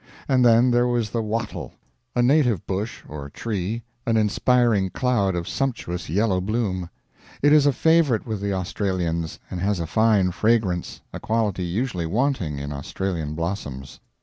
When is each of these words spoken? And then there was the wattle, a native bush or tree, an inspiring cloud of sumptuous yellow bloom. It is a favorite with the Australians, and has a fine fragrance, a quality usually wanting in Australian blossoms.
And 0.27 0.43
then 0.43 0.71
there 0.71 0.87
was 0.87 1.11
the 1.11 1.21
wattle, 1.21 1.73
a 2.15 2.23
native 2.23 2.65
bush 2.65 3.03
or 3.07 3.29
tree, 3.29 3.83
an 4.07 4.17
inspiring 4.17 4.89
cloud 4.89 5.35
of 5.35 5.47
sumptuous 5.47 6.09
yellow 6.09 6.41
bloom. 6.41 6.89
It 7.43 7.53
is 7.53 7.67
a 7.67 7.71
favorite 7.71 8.25
with 8.25 8.41
the 8.41 8.51
Australians, 8.51 9.37
and 9.51 9.59
has 9.61 9.79
a 9.79 9.85
fine 9.85 10.31
fragrance, 10.31 11.01
a 11.13 11.19
quality 11.19 11.65
usually 11.65 12.07
wanting 12.07 12.57
in 12.57 12.73
Australian 12.73 13.35
blossoms. 13.35 13.99